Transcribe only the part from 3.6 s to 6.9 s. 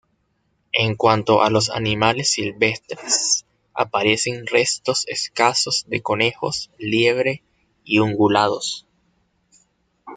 aparecen restos escasos de conejos,